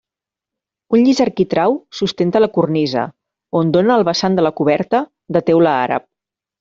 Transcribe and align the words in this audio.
Un 0.97 1.03
llis 1.07 1.19
arquitrau 1.25 1.75
sustenta 1.99 2.41
la 2.43 2.49
cornisa, 2.55 3.03
on 3.61 3.75
dóna 3.79 3.99
el 4.01 4.07
vessant 4.09 4.39
de 4.41 4.47
la 4.47 4.53
coberta 4.63 5.03
de 5.37 5.45
teula 5.51 5.77
àrab. 5.85 6.09